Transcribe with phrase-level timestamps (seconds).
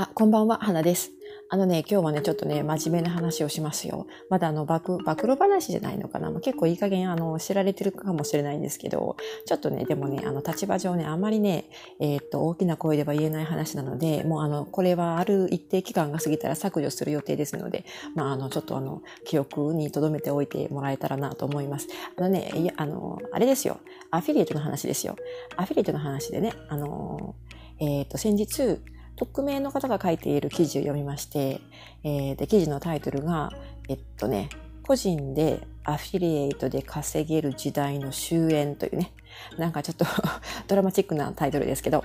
[0.00, 1.10] あ、こんばんは、花です。
[1.48, 4.06] あのね、今日はね、ちょっとね、真面目な話をしますよ。
[4.30, 4.80] まだあの、暴
[5.16, 6.30] 露話じゃないのかな。
[6.38, 11.64] 結構いい加減、あの、知られてるかもしれないんですけど、ちょっとね、でもね、あの、立場上ね、あまりね、
[11.98, 17.84] えー、っと、大きな声では言えない話なので、もうあの、これはある一定期間が過ぎたら削除する予定ですので、
[18.14, 21.88] まあ、あの、ちょっとあの、記憶に留めておいてもらえたらなと思います。
[22.16, 23.80] あのね、いや、あの、あれですよ。
[24.12, 25.16] アフィリエイトの話ですよ。
[25.56, 27.34] アフィリエイトの話でね、あの、
[27.80, 28.78] えー、っと、先日、
[29.18, 31.60] 匿名の方が書いている記事を読みまして、
[32.04, 33.50] えー、で記事のタイトルが、
[33.88, 34.48] えっとね、
[34.84, 39.12] 個人でアフィリエイトで稼げる時代の終焉というね、
[39.58, 40.06] なんかちょっと
[40.68, 42.04] ドラマチックなタイトルですけど、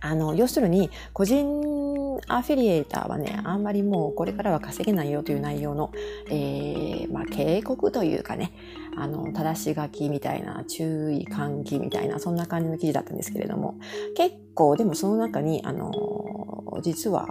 [0.00, 1.93] あの、要するに、個人
[2.28, 5.92] アフィリエイターはね、あんまりもうこれからは稼げないよという内容の、
[6.30, 8.52] えー、まあ、警告というかね、
[8.96, 13.78] あの、正し書きみたいな、注意喚起みたいな、そんな感じの記事だったんですけれども、
[14.16, 15.92] 結構、でもその中に、あの、
[16.82, 17.28] 実は、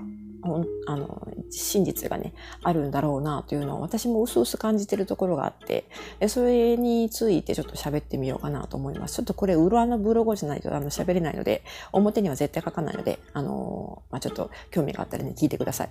[0.88, 1.27] あの、
[1.59, 5.85] 真実がね、あるんだろうなというのを私も薄々感じてるところがあって、
[6.27, 9.15] それについてちょっと喋ってみようかなと思います。
[9.15, 15.89] ちょっとこれ、裏のブログじゃないとあの喋れないので、表には絶対書かないので、あの、まあ、ちょっと興味があったらね、聞いてください。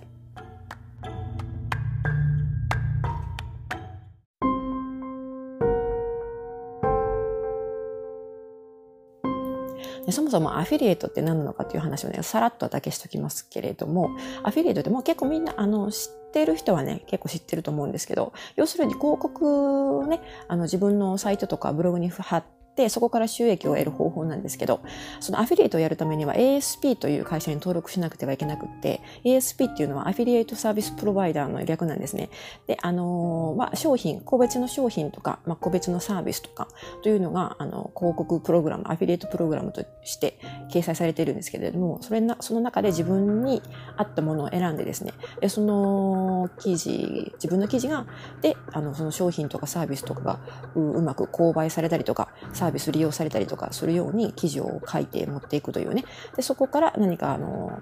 [10.13, 14.11] そもそもアフィリエイトって何なのかっていう話をね、さらっとだけしときますけれども、
[14.43, 22.43] アフィリエイトってもう結構みんな、あの、知ってる人はね、結構知ってると思うんですけど、要するに広告をね、あの自分のサイトとかブログに貼っ
[22.73, 24.81] て、ってそこから収益を得る方法なんですけど
[25.19, 32.29] そのアフィリエイトをやるためには ASP という会社に登録しなくてはいけなくって ASP っていうのはアフィリエイトサービスプロバイダーの略なんですね。
[32.67, 36.67] であのまあ商品個別の商品とか、まあ、個別のサービスとか
[37.03, 40.39] というのがあの広告プログラムアフィリエイトプログラムとして
[40.71, 43.61] 掲載されているんですけれどもそれなその中で自分に
[43.97, 48.07] 合ったものを選んでですねでその記事自分の記事が
[48.41, 50.39] であのその商品とかサービスとかが
[50.75, 52.29] うまく購買されたりとか
[52.63, 56.05] サービス利用されたりとかするように記事を書いて持っていくというね。
[56.37, 57.81] で、そこから何かあの、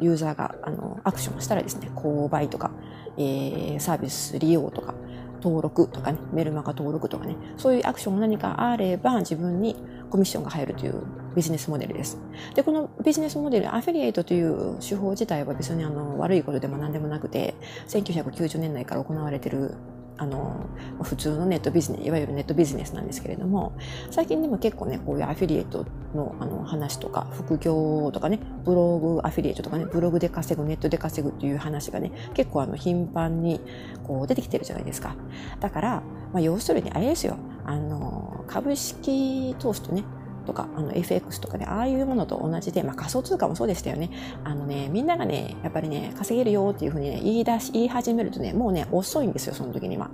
[0.00, 2.72] ユーザーがあのアクションしたらですね、購買とか、
[3.16, 4.94] えー、サービス利用とか、
[5.42, 9.76] 登録とかね、メルマガ登録とかね、そういうアクションが何かあれば自分に
[10.10, 11.02] コミッションが入るという
[11.34, 12.18] ビジネスモデルです。
[12.54, 17.54] で、このビジネスモデル、アフィリエイトという手法自体は別にあの悪いことでも何でもなくて、
[17.88, 19.74] 1990年代から行われている
[20.18, 20.66] あの
[21.02, 23.72] 普通のネットビジネスいわゆるネットビジネスなんですけれども
[24.10, 33.60] 最近でも結構ねこういうアフィリエイトのあの話とか副業とかねブログアフィリエイトとかねブログで稼ぐネットで稼ぐっていう話がね結構あの頻繁に
[34.04, 35.16] こう出てきてるじゃないですか。
[35.60, 36.02] だから、
[36.32, 37.36] まあ、要するにあれですよ。
[37.64, 40.04] あの株式投資とね
[40.42, 44.10] とか、あの FX とかね、ああいうものと同じで、まあ仮想通貨もそうでしたよね。
[44.44, 50.10] あのね、みんながね、やっぱりね、稼げるよっていうふうにね、言い出し、言い始めるとね、もうね、遅いんですよ、その時には。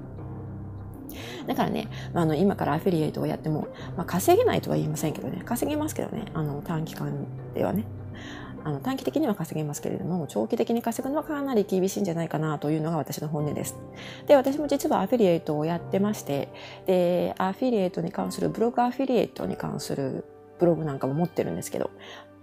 [1.47, 7.85] だからね、あの、今からアフィリエイトをやっても、まあ稼げないとは言いませんけどね、稼げますけどね、あの、短期間ではね。
[8.65, 13.77] あの短期的には稼げますけれども長期的に稼ぐのはかなり厳しいんじゃないかなというのが私の本音です。
[14.27, 16.49] で私も実はアフィリエイトをやってまして
[16.87, 20.25] でアフィリエイトに関するブログアフィリエイトに関する
[20.59, 21.91] ブログなんかも持ってるんですけど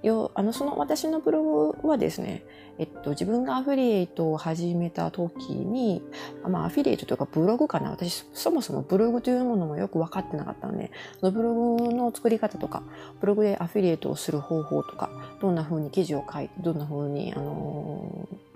[0.06, 2.46] よあのその私のブログはですね、
[2.78, 6.04] えっと、自分がアフィリエイトを始めた時に、
[6.48, 7.90] まあ、アフィリエイトというかブログかな。
[7.90, 12.84] 私そもそもブログというものもよく分かってなかったのでそのブログの作り方とか
[13.20, 15.10] ブログでアフィリエイトをする方法とか
[15.42, 18.55] どんな風に記事を書いてどんな風にあのー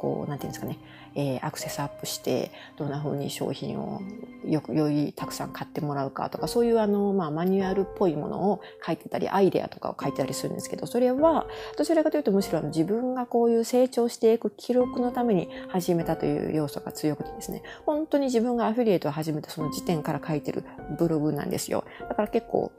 [0.00, 0.78] こう、なんていうんですかね、
[1.14, 4.00] えー、アクセスアップして、どんな風に商品を
[4.46, 11.46] よく、よりたくさん買ってもらうかとか、そういうあの、まあ、マニュアルっぽいものを書いてたり、アイデアとかを書いてたりするんですけど、それは、
[11.76, 20.64] どちらかというとむしろ自分がこういう成長していく記録のために始めたという要素が強くてですね、本当に自分がアフィリエイトを始めたその時点から書いてる
[20.98, 21.84] ブログなんですよ。
[22.08, 22.72] だから結構、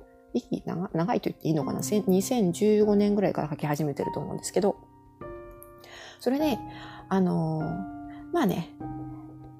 [0.65, 4.77] 長長いと言っていいのかな ?2015 年ぐらいから書き始めてると思うんですけど、
[6.21, 6.59] それで、
[7.11, 7.59] あの、
[8.31, 8.69] まあね、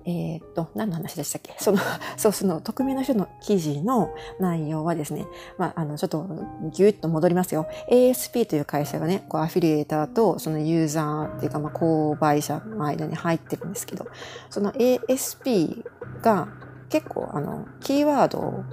[0.06, 1.54] えー、っと、何の話でしたっけ？
[1.60, 1.80] その、
[2.16, 4.10] そう、その、匿名の人の記事の
[4.40, 5.28] 内容はですね、
[5.58, 6.26] まあ、あの、ちょっと、
[6.72, 7.68] ぎゅっと戻りますよ。
[7.92, 14.08] ASP という会社がね、こう、アフィリエーターと、そのユーザーっていうか、まあ、購買者の間に入ってるんですけど、
[14.50, 15.84] その ASP
[16.22, 16.48] が
[16.88, 18.64] 結構、あの、キーワードを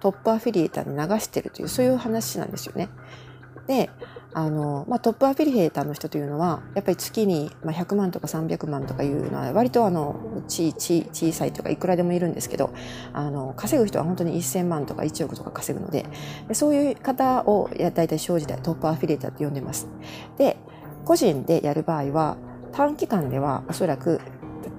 [0.00, 2.88] トップアフィリエーターに流してるという、そういう話なんですよね。
[3.66, 3.90] で、
[4.34, 10.16] あの、まあ、トップアフィリエーターの人というのは、やっぱり月に100万とか300万とかいうのは、割とあの、
[10.48, 12.72] ち、ち、小さいとかいくらでもいるんですけど、
[13.12, 16.06] あの、稼ぐ人は本当に1000万とか1億とか稼ぐので、
[16.48, 19.86] でそういう方を、や、大体小時代トップアフィリエーターって呼んでます。
[20.38, 20.56] で、
[21.04, 22.36] 個人でやる場合は
[22.72, 24.20] 短期間ではおそらく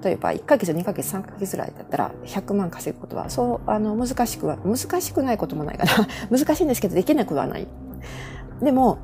[0.02, 7.66] 例えば1ヶ月2ヶ月3ヶ月ぐらいだったら100万稼ぐことはそうあの難しくは難しくないこともないかな 難しいんですけどできなくはない
[8.60, 8.98] でも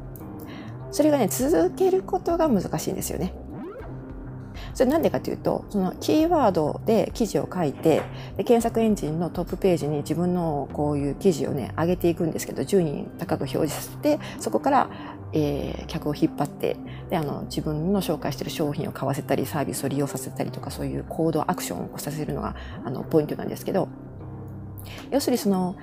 [0.90, 3.34] それがね続けることが難しいんですよね。
[4.75, 8.02] それなんでかというとそのキーワードで記事を書いて
[8.37, 14.90] で検索エンジンのトップページに自分のこういう記事をね上げていくんですけど順位高く表示させてそこから、
[15.32, 16.76] えー、客を引っ張って
[17.08, 22.54] であの自分の紹介している商品を買わせたりサービスを利用させたりとかそういう行動アクションをさせるのが
[22.84, 23.88] あのポイントなんですけど
[25.10, 25.76] 要するにその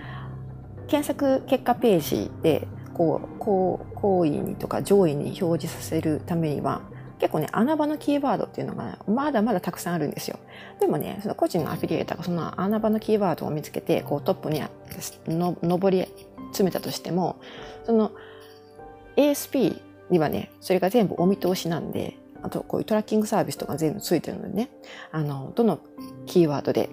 [0.87, 2.67] 検索結果ページで
[2.97, 6.81] こうこう好意にとか上位に表示させるためには
[7.19, 10.37] 結構ね、穴場のキーワードっていうのがまだまだたくさんあるんですよ。
[10.79, 14.61] でもね、その個人のアフィリエーターがその穴場のキーワードを見つけて、こうトップに
[15.27, 16.07] の上り
[16.49, 17.39] 詰めたとしても、
[17.85, 18.11] その
[19.15, 24.69] ASP にはね、それが全部お見通しなんで、あとこういうトラッキングサービスとか全部ついてるのでね、
[25.11, 25.79] あの、どの
[26.27, 26.89] キーワードで、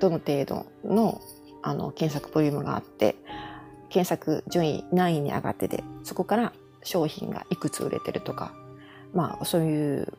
[0.00, 1.20] どの程度の
[1.62, 3.14] あの検索ボリュームがあって、
[3.90, 6.52] 検索順位何位に上がってて、そこから
[6.82, 8.52] 商品がいくつ売れてるとか、
[9.14, 10.12] まあそういう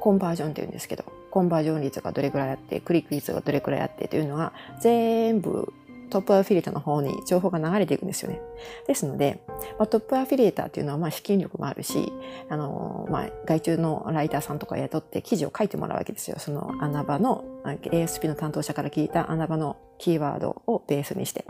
[0.00, 5.72] コンバージョンっていうんですけど、コンバージョン率がどれくらいあって、クリック率がどれくらいあってというのが全部
[6.10, 8.40] トップアフィリエーターの方に情報が流れていくんですよね。
[8.86, 9.42] ですので、
[9.78, 12.12] まあ、トップアフィリエーターっていうのはまあ資金力もあるし、
[12.48, 16.38] あの、まあ、外注のライターさんとか雇って記事を書いてもらうわけですよ。
[16.38, 21.44] その穴場の ASP の担当者から聞いた穴場のキーワードをベースにして。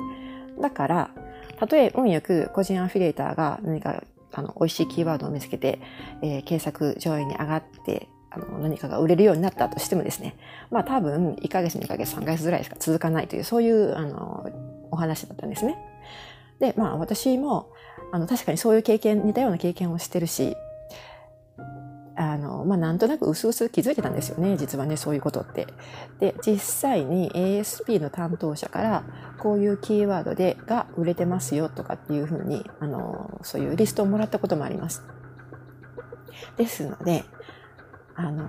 [0.61, 1.11] だから、
[1.59, 4.03] たとえ運よく個人アフィリエーターが何か
[4.33, 5.81] あの、美味しいキーワードを見つけて、
[6.23, 10.37] えー、検索上位に上がって、あの、何かが売れるようになったとしてもですね、
[10.71, 14.47] まあ多分、1ヶ月、2ヶ月、3ヶ月ぐらいしか続かないという、そういう、あの、
[14.91, 15.79] お話だったんですね。
[16.61, 17.71] で、まあ私も、
[18.13, 20.57] あの、確かにそういう経験、似たような経験をしてるし、
[22.17, 25.67] あの、まあ、なんとなく薄々気づいてたんですよね、実はね、そういうことって。
[26.21, 29.05] で、実際に ASP の担当者から、
[29.39, 35.03] こういうキーワードで、が売れてますよとかっていうふうに、あの、そういうリストをもらったこともあります。
[36.57, 37.25] ですので、
[38.15, 38.45] あの、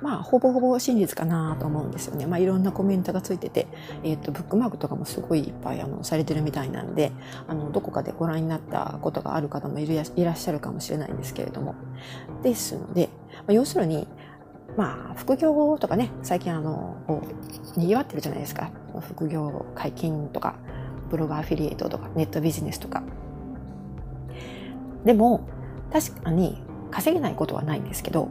[0.00, 2.26] まあ、ほぼほぼ真実かなと思うんですよね。
[2.26, 3.66] まあ、いろんなコメントがついてて、
[4.04, 7.10] えっ、ー、と、ブックマークとかもすごいいっぱい、あの、されてるみたいなんで、
[7.48, 11.74] あの、どこかでご覧になったことがある方もいるいらっしゃるかもしれないんですけれども。
[12.44, 13.08] ですので、
[13.38, 14.06] まあ、要するに、
[14.76, 16.96] まあ、副業とかね、最近あの、
[17.76, 18.70] 賑わってるじゃないですか。
[19.00, 20.54] 副業解禁とか、
[21.10, 23.02] ブログアフィリエイトとか、ネットビジネスとか。
[25.04, 25.48] でも、
[25.92, 26.62] 確かに
[26.92, 28.28] 稼げないことはないんですけど、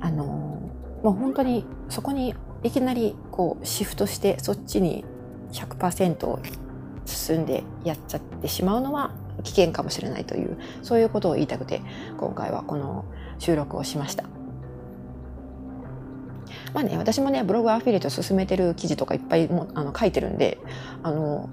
[0.00, 0.52] あの、
[1.02, 5.04] もう本当にそこにいきなりこうシフトしてそっちに
[5.52, 6.38] 100%
[7.04, 9.12] 進んでやっちゃってしまうのは
[9.42, 11.82] 危険かもしれないというそういうことを言いたくて
[12.16, 13.04] 今回はこの
[13.38, 14.24] 収録をしました。
[16.74, 20.58] まあね、私もねブログアフィリエイト進めてる記事とかいっぱいもあの書いてるんで
[21.02, 21.50] あの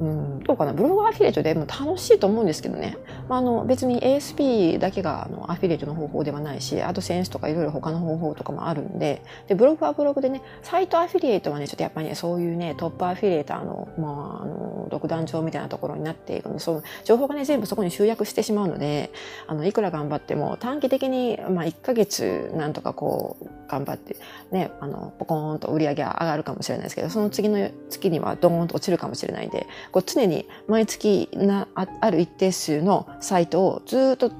[0.00, 0.72] うん、どうかな？
[0.72, 2.96] ブログアフィリエイトでも楽しいと思うんですけどね、
[3.28, 9.22] まあ、あの別に ASP だけがあのアフィリエイトの方法ではないしあとセンスとかいろいろ他の方法とかもあるんで。
[9.48, 19.10] でブログはブログでねサイトアフィリエイトはねちょっとやっぱりねそういうねトップアフィリエイターの,、まあ、あの独壇場みたいなところになっているのでその情報がね全部そこに集約してしまうので
[19.46, 24.16] あのいくら頑張っても短期的に、まあ、1ヶ月なんとかこう頑張って
[24.50, 34.30] ねあのポコーンと売り上げが上がるかもしれないですけどその次の月にはドーンと落ちるかもしれないんでこう常に毎月なあある一定数のサイトをずっと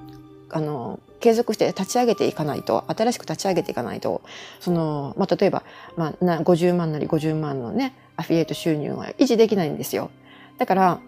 [0.51, 4.23] あの継続して立ち上げていかないと、新しく立ち上げていかないと、
[4.61, 5.63] その、まあ、例えば、
[5.97, 10.11] まあ、な50万なり50万のね、アフィリエイト収入は維持できないんですよ。
[10.59, 11.01] だから、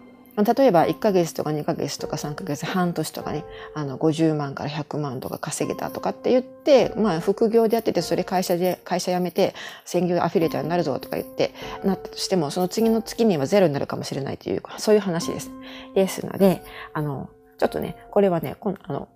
[0.43, 3.45] 例えば1ヶ月とか2ヶ月とか3ヶ月半年とかね、
[3.75, 9.53] あの50万から100万とか稼げたとかって言って、まあ副業でやっててそれ会社で、会社辞めて
[9.85, 15.51] 専業アフィリエイターになるぞとか言ってなったとしても、その次の月にはゼロになるかもしれないという、そういう話です。
[15.95, 19.09] ですので、あの、ちょっとね、これはね、このあの、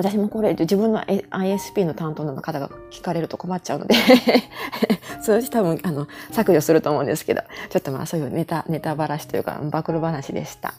[0.00, 3.94] 私もこれ自分の ISP の担当の方が聞かれると困っちゃうので
[5.20, 10.72] そのうち多分あの削除すると思うんですけどちょっとまあそういうネタネタばらしというか暴露話でした。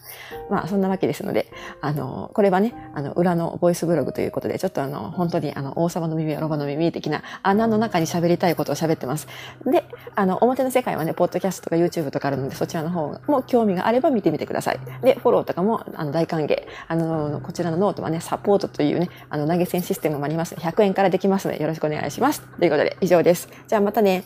[0.50, 1.46] まあそんなわけですので
[1.80, 9.28] あのこれはねあの裏のボイスブログということでちょっとあの本当にあの王様の耳はロバの耳的な穴の中に喋りたいことを喋ってます。
[9.64, 9.84] で
[10.16, 14.80] あの表の世界はねポッドキャストとか YouTube とかあるのでそちらの方も興味があれば見てみてください。
[15.02, 16.66] でフォローとかもあの大歓迎。
[16.88, 20.54] あのこちらのノートはねサポートというねあの投げ銭システムもあります。
[20.54, 22.42] 100円からできますのでよろしくお願いします。
[22.58, 23.48] ということで以上です。
[23.68, 24.24] じゃあまたね。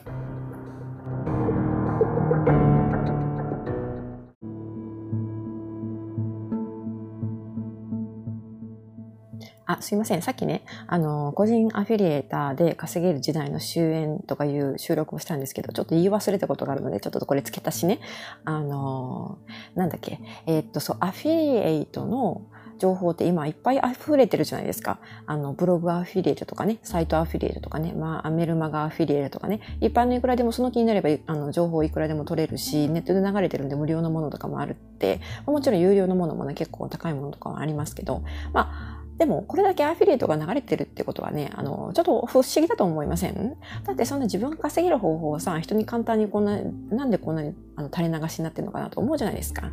[9.67, 10.23] あ、すいません。
[10.23, 18.01] さっきね、あの、個人アフィリエーターで稼げる時代の終焉とかいう収録をしたんですけど、ちょっと言い忘れたことがあるので、ちょっとこれ付け足しね。
[18.45, 19.39] あの、
[19.75, 20.21] なんだっけ。
[20.47, 22.43] えー、っと、そう、アフィリエイトの
[22.79, 24.99] 情報って今いっぱい溢れてるじゃないですか。
[25.27, 43.57] あの、ブログアフィリエイトとかね、サイトアフィリエイトとかね、まあ、メルマガアフィリエイトとかね、一般のいくらでもその気になれば、あの、情報いくらでも取れるし、ネットで流れてるんで無料のものとかもあるって、もちろん有料のものもね、結構高いものとかはありますけど、まあ、でも、これだけアフィリエイトが流れてるってことはね、あの、ちょっと不思議だと思いません？
[43.85, 49.71] だってそんな自分が稼げる方法をさ、人に簡単にこんな、なんでこんなにあの垂れ流しになってるのかなと思うじゃないですか。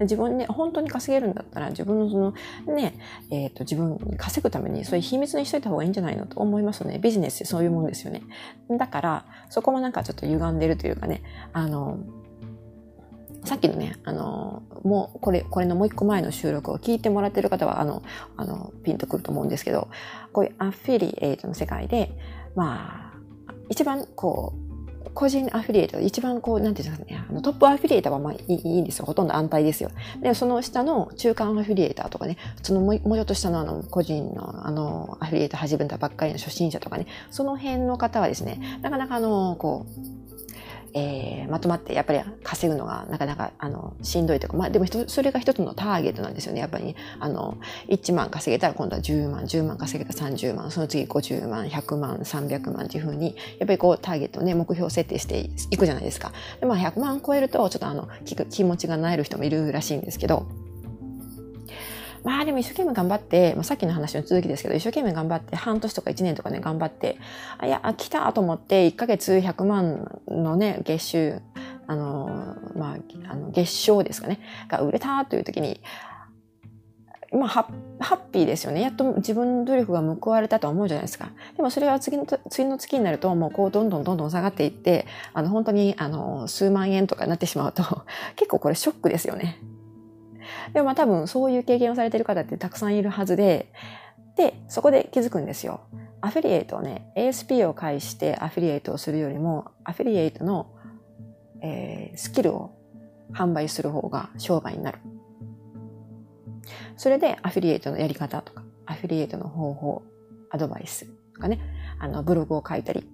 [0.00, 2.98] 自分ね、本当に稼げるんだったら、自分のその、ね、
[3.30, 6.98] えっ、ー、と、自分に稼ぐために、そういう秘密にしといた方がいいんじゃないのと思いますよね。
[6.98, 8.22] ビジネスってそういうもんですよね。
[8.70, 11.22] だから、そこもなんかちょっと歪んでるというかね、
[11.52, 11.98] あの、
[13.44, 18.02] さっきのね、あの、もう、これ、これのもう一個前の収録を聞いてもらってる方は、あの、
[18.36, 19.88] あの、ピンとくると思うんですけど、
[20.32, 22.12] こういうアフィリエイトの世界で、
[22.54, 24.72] まあ、一番こう、
[25.14, 29.04] 個人アフィリエイト、一番こう、なんていうんですかね、あのトップアフィリエイターはまあいいいいんですよ。
[29.04, 29.90] ほとんど安泰ですよ。
[30.20, 40.31] で、その下の中間アフィリエイターとかね、そのもうちょっと下のあの、個人のあの、アフィリエイター始めたばっかりの初心者とかね、その辺の方はですね、なかなかあの、こう、
[40.94, 46.60] えー、まとまってやっぱり稼ぐのがなかなかあのしんどいというか、まあでもそれが一つのターゲットなんですよね。
[46.60, 47.56] やっぱり、ねあの、
[47.88, 56.32] 1万稼げたら今度は10万、10万稼げたら30万、その次50万、100万、300万っていうふうに、やっぱりこうターゲットね、目標設定していくじゃないですか。
[56.60, 60.46] で、まあ100万超えるとちょっとあの気持ちがなえる人もいるらしいんですけど、
[62.24, 67.18] まあでも一生懸命頑張って、まあ、さっきの話の続きですけど、一生懸命頑張って、半年とか1年とかね、頑張って、
[67.58, 71.40] あ、いや、来たと思って、1ヶ月100万のね、月収、
[71.86, 75.80] あの、まあ、あの月賞ですかね、が売れたという時に、
[77.32, 77.66] まあ、ハ
[78.00, 78.82] ッピーですよね。
[78.82, 81.30] やっと自分の努力が報われたと思うじゃないですか。
[81.56, 87.82] でもそれが次の、次の月になると、もうこう、どんどんどんどん下がっていって、あの、本当に、あの、数万円とかになってしまうと、
[88.36, 89.58] 結構これショックですよね。
[90.72, 93.72] でもまあ多分そういう経験をされてる方ってたくさんいるはずで、
[94.36, 95.80] で、そこで気づくんですよ。
[96.20, 100.72] アフィリエイトをね、ASP を介してアフィリエイトをするよりも、アフィリエイトの、
[101.60, 102.70] えー、スキルを
[103.32, 104.98] 販売する方が商売になる。
[106.96, 110.02] それでアフィリエイトのやり方とか、アフィリエイトの方法、
[110.50, 111.60] アドバイスとかね、
[111.98, 113.10] あの、ブログを書いたり、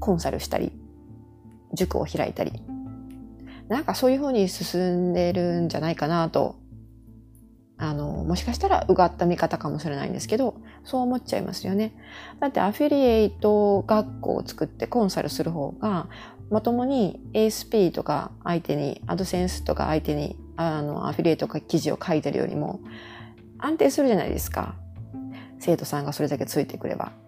[0.00, 0.72] コンサルしたり、
[1.72, 2.52] 塾を開いたり、
[3.74, 6.54] なんかそういうふうに進んでるんじゃないかなと、
[7.76, 10.54] あの、もしかしたらうがった見方かもしれないんですけど、
[10.84, 11.92] そう思っちゃいますよね。
[12.38, 16.06] だってアフィリエイト学校を作ってコンサルする方が、
[16.50, 22.78] まともに ASP とか相手に、アドセンスとか相手に、あの、アフィリエイトか記事を書いてるよりも、
[23.58, 24.76] 安定するじゃないですか。
[25.58, 27.23] 生徒さんがそれだけついてくれば。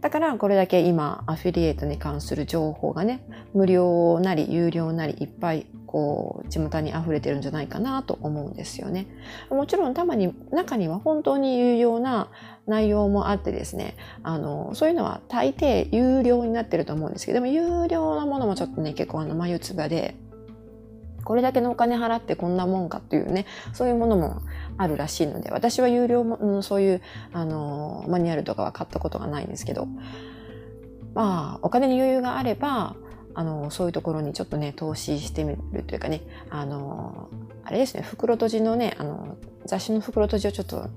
[0.00, 9.08] だからこれだけ今アフィリエイトに関する情報がね、無料なり有料なりいっぱいこう、地元に溢れてるんじゃないかなと思うんですよね。
[9.50, 12.28] もちろんたまに中には本当に有用な
[12.66, 20.14] 内容もあってですね、あの、そういうのは大抵有料になってると思うんですけど、でも有料なものもちょっとね、結構あの、眉唾で、
[21.24, 24.42] これだけのお金払ってこんなもんかというね、そういうものも
[24.76, 29.88] あるらしいので、私は有料も、うん、そういう、あの、マニュアルとかは買ったことがないんですけど、
[31.14, 32.96] まあ、お金に余裕があれば、
[33.34, 37.28] あの、そういうところにちょっとね、投資してみるというかね、あの、
[37.64, 40.88] あれですね、袋閉じのね、あの、雑誌の袋閉じをちょっと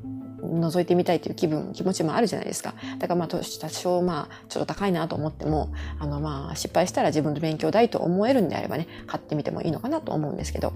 [0.43, 2.73] 覗いてみたいという気分、気持ちもあるじゃないですか。
[2.99, 10.73] だからまあ、多少まあ、ちょっと高いなと思っても、あのまあ、失敗したら自分の勉強代と思えるんであればね、買ってみてもいいのかなと思うんですけど。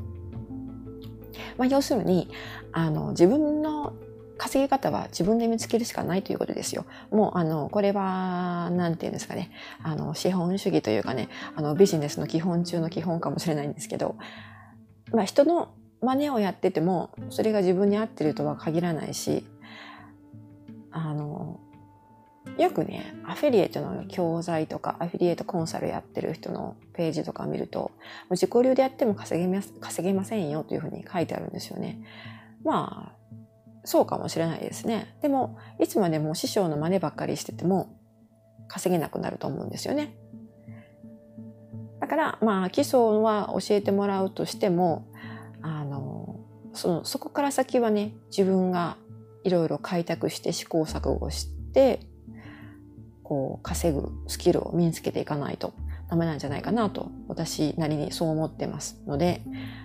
[1.58, 2.30] まあ、要するに、
[2.72, 3.94] あの、自分の
[4.38, 6.86] 稼ぎ方は自分で見つけるしかないということですよ。
[7.12, 9.52] もう、あの、これは、なんていうんですかね。
[9.84, 14.16] あの、資本主義というかね、あの、ビジネスの基本中の基本かもしれないんですけど、
[15.12, 15.70] まあ、人の
[16.02, 19.46] 真似をやってても、それが自分に合ってるとは限らないし、
[20.98, 21.60] あの、
[22.58, 27.92] よくね、アフィリエイトの教材とか、アフィリエイトコンサルやってる人のページとか見ると、
[28.32, 32.02] 自己流でやっても稼げま稼げませんよというふうに書いてあるんですよね。
[32.64, 33.42] まあ、
[33.84, 35.16] そうかもしれないですね。
[35.22, 37.96] でも、いつまでも師匠の真似ばっかりしてても、
[38.68, 40.18] 稼げなくなると思うんですよね。
[42.00, 45.08] だから、まあ、基礎は教えてもらうとしても、
[45.62, 46.40] あの、
[46.74, 48.98] その、そこから先はね、自分が
[49.44, 52.02] いろいろ開拓して試行錯誤して、
[53.24, 55.74] こう稼ぐスキルを身につけていかないと
[56.10, 59.42] ダメなんじゃないかなと私なりにそう思ってますので、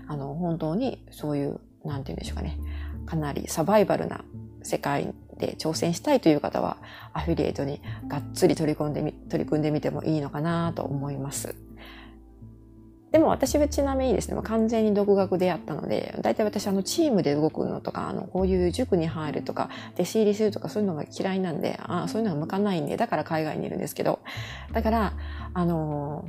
[0.06, 2.59] あの本当にそういう、なんて言うんでしょうかね。
[3.06, 4.25] かなりサバイバルな
[4.62, 6.76] 世界で挑戦したいという方は、
[7.12, 11.56] アフィリエイトにがっつり取り込んでみ、取り組んでみてもいいのかなと思います。
[13.12, 24.21] でも私はちなみにですね、完全に独学でやったので、大体私あのチームで動くのとか、あの、こういう塾に入るとか、弟子入りするとかそういうのが嫌いなんで、あそういうのが向かないんで、だから海外にいるんですけど、
[24.73, 25.12] だから、
[25.52, 26.25] あの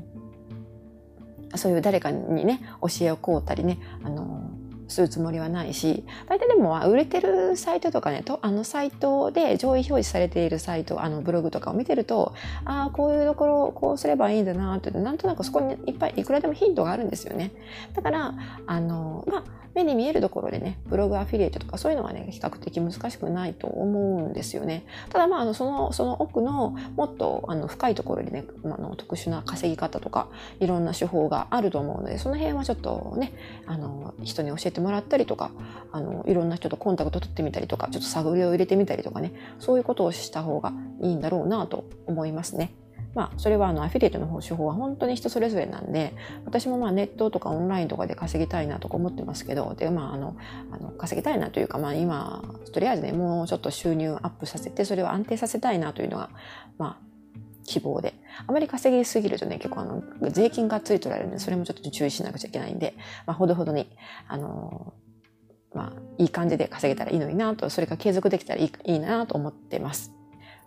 [1.56, 4.52] そういう誰かにね、教えをこうたりね、あの
[4.88, 12.34] するつもりはないし大体でも売れてるサイトとかねとあのサイトで上位表示されているサイトあのブログとかを見てると
[12.66, 17.52] ああこういうところこうすればいいんだなってなんとなくそこにいっぱいいくらでもヒントがあるんですよね
[17.94, 18.34] だから
[18.66, 24.86] あのまあ目に見えるところでね、ブログアフィリエイトとかそういうのはね、比較的難しくないと思うんですよね。
[25.10, 30.28] ただまあ、あの、その、その奥のもっとあの深いところでね、あの、特殊な稼ぎ方とか、
[30.60, 33.34] いろんな手法があると思うので、その辺はちょっとね、
[33.66, 35.52] あの、人に教えてもらったりとか、
[35.92, 42.74] あの、いろんな人とコンタクト取ってみたりとか、ちょっと探りを入れてみたりとかね、そういうことをした方がいいんだろうなと思いますね。
[43.16, 50.36] まあ、それはあのアフィリエイトの方手法は本当に人それぞれなんで、私もまあネットとかオンラインとかで稼ぎたいなとか思ってますけど、で、まあ、あの、
[50.72, 56.30] あの稼ぎたいなというか、まあ今、とりあえずね、もうちょっと収入アップさせて、それを安定させたいなというのが、
[56.80, 57.13] まあ、
[57.64, 58.14] 希望で。
[58.48, 63.90] あまり稼ぎすぎるとね、結構あの、税金がついとられるんで、それもちょっと注意しなくちゃいけないんで、まあ、ほどほどに、
[64.28, 64.94] あの、
[65.74, 70.12] まあ、いい感じで稼げたらいいのになと、それが継続できたらいいいいなと思ってます。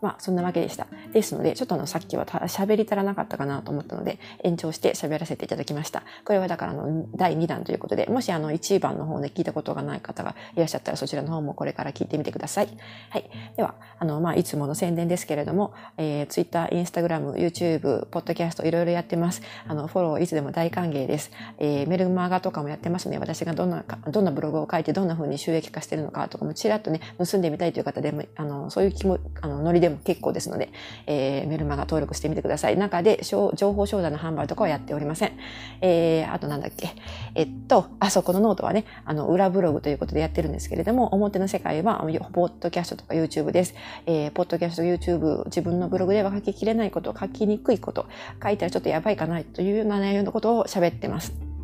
[0.01, 0.87] まあ、そんなわけでした。
[1.13, 6.03] ですので、ちょっとあの、さっきは喋り足らなかったかなと思ったので、延長して喋らせていただきました。
[6.25, 12.69] これはだから、あの、第2弾ということで、もしあの、1番の方で聞いたことがない方がいらっしゃったら、そちらの方もこれから聞いてみてください。
[13.11, 13.31] はい。
[13.57, 19.43] では、あの、まあ、いつもの宣伝ですけれども、えー、Twitter、Instagram、YouTube、Podcast、いろいろやってます。
[19.67, 21.31] あの、フォローいつでも大歓迎です。
[21.59, 23.19] えー、メルマガとかもやってますね。
[23.19, 30.73] 私がどんな、どんなブログを書いて、どんな風に収益化してるのかとかも、ちらっとね、盗んでみたいという方でも、あの、そういう気も、あの、ノリででも結構ですので、
[31.07, 32.77] えー、メルマガ登録してみてください。
[32.77, 35.33] 中で、情報商材の販売とかはやっておりません。
[35.81, 36.91] えー、あとなんだっけ。
[37.37, 43.75] えっと、あそこのノートはね、あの、裏ブログということでやってるんですけれども、表の世界は、ポッドキャストとか YouTube です。
[44.07, 48.07] えー、ポッドキャスト、YouTube、自分のブログでは書ききれないこと、書きにくいこと、
[48.43, 51.56] 書いたらちょっとやばいかなというような内容のことを喋ってます。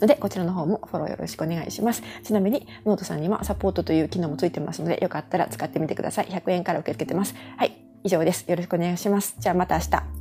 [0.00, 2.02] ので、こちらの方もフォローよろしくお願いします。
[2.22, 6.26] ちなみに、ノートさんにはサポートという機能もついてますので、よかったら使ってみてください。
[6.26, 7.34] 100円から受け付けてます。
[7.56, 7.76] はい。
[8.02, 8.44] 以上です。
[8.48, 9.36] よろしくお願いします。
[9.38, 10.19] じゃあまた明日。